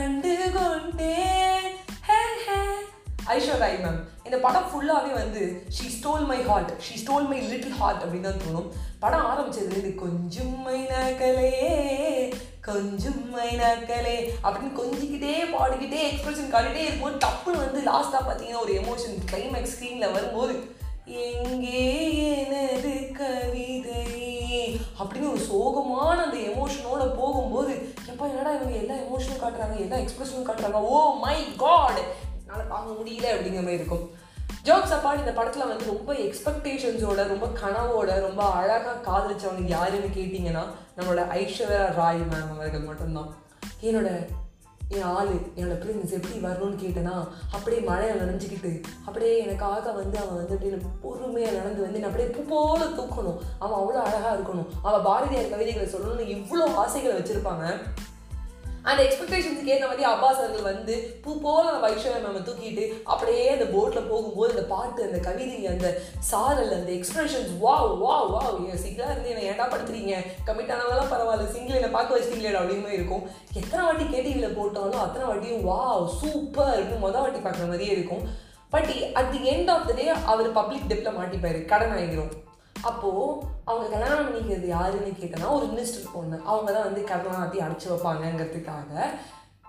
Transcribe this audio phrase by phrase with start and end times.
[0.00, 1.66] கண்டு கொண்டேன்
[3.32, 5.42] ஐஸ்வர்யா ராய் மேம் இந்த படம் ஃபுல்லாகவே வந்து
[5.76, 8.68] she stole my heart she stole my little heart அப்படின்னு தான் தோணும்.
[9.00, 11.68] படம் ஆரம்பிச்சதுலேருந்து கொஞ்சம் மைனாக்கலையே
[12.60, 19.74] கொஞ்சம் மைனாக்கலே அப்படின்னு கொஞ்சிக்கிட்டே பாடிக்கிட்டே எக்ஸ்பிரஷன் காட்டிகிட்டே இருக்கும்போது டப்புன்னு வந்து லாஸ்ட்டாக பார்த்தீங்கன்னா ஒரு எமோஷன் கிளைமேக்ஸ்
[19.74, 20.56] ஸ்க்ரீனில் வரும்போது
[21.24, 21.84] எங்கே
[22.32, 24.02] எனது கவிதை?
[25.00, 27.72] அப்படின்னு ஒரு சோகமான அந்த எமோஷனோட போகும்போது
[28.20, 30.80] எப்போ என்னடா இவங்க எல்லா எமோஷனும் காட்டுறாங்க எல்லா எக்ஸ்பிரஷனும் காட்டுறாங்க?
[30.88, 32.00] Oh ஓ மை காட்
[32.40, 34.02] என்னால் தாங்க முடியல அப்படிங்கிற மாதிரி இருக்கும்.
[34.66, 40.66] ஜோக்ஸ் அப்பாட் இந்த படத்தில் வந்து ரொம்ப எக்ஸ்பெக்டேஷன்ஸோட ரொம்ப கனவோட ரொம்ப அழகாக காதலிச்சவங்க யாருன்னு கேட்டிங்கன்னா
[40.98, 43.32] நம்மளோட ஐஸ்வர்யா ராய் மேம் அவர்கள் மட்டும்தான்.
[43.88, 44.10] என்னோட
[44.98, 47.12] என் ஆள் என்னோட பிரின்ஸ் எப்படி வரணும்னு கேட்டேன்னா
[47.56, 48.72] அப்படியே மழையை நனைஞ்சிக்கிட்டு
[49.06, 53.38] அப்படியே எனக்காக வந்து அவன் வந்து அப்படியே பொறுமையாக நடந்து வந்து என்னை அப்படியே பூ போல தூக்கணும்.
[53.64, 54.70] அவன் அவ்வளோ அழகாக இருக்கணும்.
[54.88, 57.66] அவன் பாரதியார் கவிதைகளை சொல்லணும்னு இவ்வளோ ஆசைகளை வச்சுருப்பாங்க.
[58.82, 63.64] அந்த எக்ஸ்பெக்டேஷன்ஸுக்கு ஏற்ற மாதிரி அப்பாஸ் அவர்கள் வந்து பூ போல நம்ம ஐஸ்வர்யா மேம் தூக்கிட்டு அப்படியே அந்த
[63.64, 69.10] போட்டில் போகும்போது அந்த பாட்டு அந்த கவிதை அந்த சாரல் அந்த எக்ஸ்பிரஷன்ஸ் வாவ் வா வா என் சிங்கிளாக
[69.10, 70.14] இருந்து என்னை ஏன்டா படுத்துறீங்க?
[70.46, 73.28] கமிட் ஆனவங்களாம் பரவாயில்ல சிங்கிள் என்னை பார்க்க வச்சிட்டீங்களே அப்படின்னு இருக்கும்.
[73.52, 78.28] எத்தனை வாட்டி கேடிவியில் போட்டாலும் அத்தனை வாட்டியும் வா சூப்பர் அப்படின்னு மொதல் வாட்டி பார்க்குற மாதிரியே இருக்கும்.
[78.70, 82.32] But at the end of the day our public டெப்பில் மாட்டிப்பார் கடன் ஆகிரும்
[82.82, 86.36] அப்போது அவங்க கல்யாணம் பண்ணிக்கிறது யாருன்னு கேட்டோன்னா ஒரு மினிஸ்டர் பொண்ணு.
[86.44, 88.92] அவங்க தான் வந்து கடலாம் ஆட்டி அடைச்சி வைப்பாங்கங்கிறதுக்காக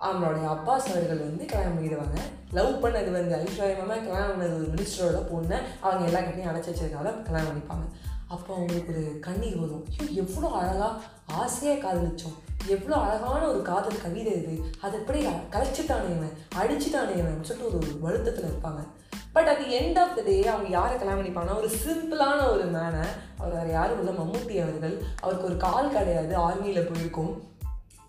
[0.00, 2.18] அவங்களுடைய அப்பாஸ் அவர்கள் வந்து கல்யாணம் பண்ணிடுவாங்க.
[2.52, 5.58] லவ் பண்ணது வந்து ஐஸ்வர்யமாக கல்யாணம் பண்ணது ஒரு மினிஸ்டரோட பொண்ணை.
[5.80, 7.86] அவங்க எல்லா கட்டையும் அடைச்சி வச்சதுனால கல்யாணம் பண்ணிப்பாங்க.
[8.28, 9.84] அப்போ அவங்களுக்கு ஒரு கண்ணீர் வரும்.
[9.98, 10.92] ஐயோ எவ்வளோ அழகாக
[11.26, 14.54] ஆசையாக காதலிச்சோம் எவ்வளோ அழகான ஒரு காதல் கவிதை இது.
[14.80, 18.82] அதை எப்படி கலைச்சிட்டானே இவன் அடிச்சுட்டானே இவன் சொல்லிட்டு ஒரு வருத்தத்தில் இருப்பாங்க.
[19.38, 23.04] But at the end of the day அவங்க யாரை கல்யாணம் பண்ணிப்பாங்கன்னா ஒரு சிம்பிளான ஒரு மேனை
[23.38, 24.14] அவர் வேறு யாரும் இல்லை.
[24.14, 27.30] மம்முட்டி அவர்கள் அவருக்கு ஒரு கால் கிடையாது ஆர்மியில் போயிருக்கும்.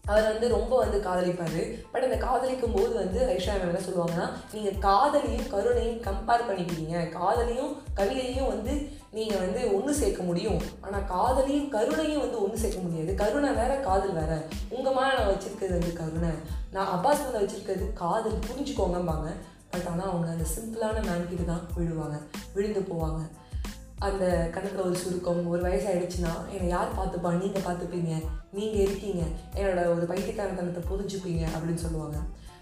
[0.06, 1.84] அவர் வந்து ரொம்ப வந்து காதலிப்பார்.
[1.92, 7.10] பட் அந்த காதலிக்கும் போது வந்து ஐஷா மேம் என்ன சொல்லுவாங்கன்னா நீங்கள் காதலியும் கருணையும் கம்பேர் பண்ணிக்கிறீங்க.
[7.10, 8.74] காதலியும் கவிதையும் வந்து
[9.12, 10.60] நீங்கள் வந்து ஒன்று சேர்க்க முடியும்.
[10.82, 13.14] ஆனால் காதலையும் கருணையும் வந்து ஒன்று சேர்க்க முடியாது.
[13.14, 14.42] கருணை வேற காதல் வேற.
[14.70, 16.34] உங்கள் மேலே நான் வச்சுருக்கிறது வந்து கருணை.
[16.72, 18.44] நான் அப்பாஸ் மேலே வச்சுருக்கிறது காதல்.
[18.50, 19.30] புரிஞ்சுக்கோங்கம்பாங்க.
[19.72, 22.22] பட் ஆனால் அவங்க அந்த சிம்பிளான மேன்கிட்ட தான் விழுவாங்க.
[22.54, 23.30] விழுந்து போவாங்க.
[24.00, 27.32] அந்த கணக்கில் ஒரு சுருக்கம் ஒரு வயசாகிடுச்சுன்னா என்னை யார் பார்த்துப்பா?
[27.42, 28.24] நீங்கள் பார்த்துப்பீங்க.
[28.52, 29.24] நீங்கள் இருக்கீங்க.
[29.56, 31.48] என்னோட ஒரு பைத்தியக்காரத்தனத்தை புரிஞ்சுப்பீங்க.
[31.56, 32.18] அப்படின்னு சொல்லுவாங்க.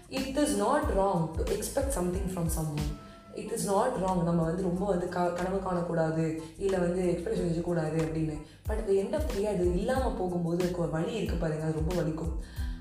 [0.08, 4.62] It is not wrong to expect something from someone it is not wrong நம்ம வந்து
[4.62, 6.42] ரொம்ப வந்து க கனவு காணக்கூடாது.
[6.58, 8.36] இல்லை வந்து எக்ஸ்பிரஷன் வச்சுக்கூடாது அப்படின்னு.
[8.66, 11.64] பட் அது எண்ட் ஆஃப் அது இல்லாமல் போகும்போது ஒரு வழி இருக்குது பாருங்க.
[11.64, 12.32] அது ரொம்ப வலிக்கும்.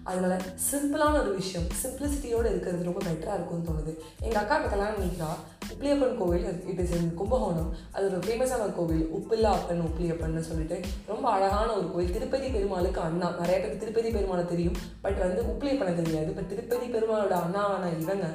[0.10, 3.94] அதனால் சிம்பிளான ஒரு விஷயம் சிம்பிளிசிட்டியோடு இருக்கிறது ரொம்ப பெட்டராக இருக்கும்னு தோணுது.
[4.26, 5.32] எங்கள் அக்கா கல்யாணம் பண்ணிக்கிறா
[5.72, 7.70] உப்பிலியப்பன் கோவில் இட் இஸ் இன் கும்பகோணம்.
[7.92, 9.06] அது ஒரு ஃபேமஸான கோவில்.
[9.18, 12.14] உப்பில்லா அப்பன் உப்பிலியப்பன்னு சொல்லிட்டு ரொம்ப அழகான ஒரு கோவில்.
[12.18, 13.30] திருப்பதி பெருமாளுக்கு அண்ணா.
[13.40, 14.78] நிறைய பேருக்கு திருப்பதி பெருமாளை தெரியும்.
[15.02, 16.32] பட் வந்து உப்பிலியப்பனை தெரியாது.
[16.38, 18.28] பட் திருப்பதி பெருமாளோட அண்ணாவான இவங்க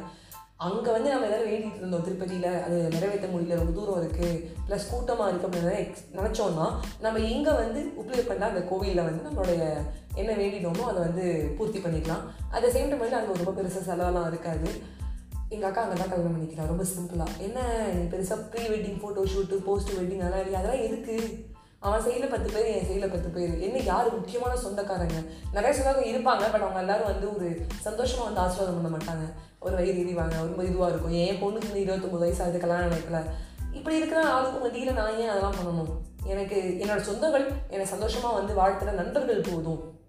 [0.64, 5.30] அங்கே வந்து நம்ம எதாவது வேண்டிட்டு இருந்தோம் திருப்பதியில் அது நிறைவேற்ற முடியல ரொம்ப தூரம் இருக்குது ப்ளஸ் கூட்டமாக
[5.30, 6.66] இருக்குது அப்படின்னு எக்ஸ் நினச்சோன்னா
[7.00, 9.62] நம்ம இங்கே வந்து உப்பிலியப்பன் அந்த கோவிலில் வந்து நம்மளுடைய
[10.14, 11.26] என்ன வேண்டினோமோ அதை வந்து
[11.58, 12.24] பூர்த்தி பண்ணிக்கலாம்.
[12.50, 14.70] அட் த சேம் டைம் வந்து அங்கே ரொம்ப பெருசாக செலவெல்லாம் இருக்காது.
[15.48, 17.60] எங்கள் அக்கா அங்கே தான் கல்யாணம் பண்ணிக்கிறா ரொம்ப சிம்பிளாக என்ன
[18.12, 20.60] பெருசாக pre wedding photo shoot post wedding அதெல்லாம் இல்லையா?
[20.60, 21.16] அதெல்லாம் எதுக்கு?
[21.82, 23.58] அவன் சைடில் பத்து பேர் என் சைடில் பத்து பேர்.
[23.58, 25.14] என்ன யார் முக்கியமான சொந்தக்காரங்க?
[25.52, 29.24] நிறைய சொந்தக்காரங்க இருப்பாங்க பட் அவங்க எல்லாரும் வந்து ஒரு சந்தோஷமாக வந்து ஆசீர்வாதம் பண்ண மாட்டாங்க.
[29.60, 31.12] ஒரு வயிறு எறிவாங்க ரொம்ப இதுவாக இருக்கும்.
[31.12, 33.24] என் பொண்ணுக்கு வந்து இருபத்தொம்பது வயசு ஆகுது கல்யாணம் நினைக்கல
[33.72, 36.26] இப்படி இருக்கிற ஆளுக்கு மத்தியில் நான் ஏன் அதெல்லாம் பண்ணணும்?
[36.26, 40.00] எனக்கு என்னோடய சொந்தங்கள் என்னை சந்தோஷமாக வந்து வாழ்த்துற நண்பர்கள் போதும்.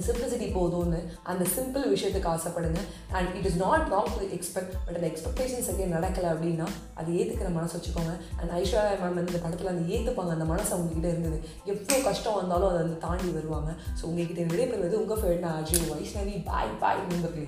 [0.00, 2.80] சிம்பிளிசிட்டி போதும்னு அந்த சிம்பிள் விஷயத்துக்கு ஆசைப்படுங்க.
[3.16, 7.50] And it is not wrong to expect but அந்த எக்ஸ்பெக்டேஷன்ஸ் எங்கே நடக்கலை அப்படின்னா அது ஏற்றுக்கிற
[7.58, 8.14] மனசு வச்சுக்கோங்க.
[8.40, 11.40] அண்ட் ஐஸ்வர்யா மேம் இந்த படத்தில் அந்த ஏற்றுப்பாங்க அந்த மனசு அவங்ககிட்ட இருந்தது.
[11.64, 13.72] எவ்வளோ கஷ்டம் வந்தாலும் அதை வந்து தாண்டி வருவாங்க.
[13.98, 17.46] ஸோ உங்ககிட்ட விடைபெறுவது உங்கள் favourite Ajay Vaishnavi bye bye நண்பர்களே